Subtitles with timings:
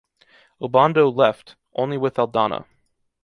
[0.59, 2.65] Obando left, only with Aldana.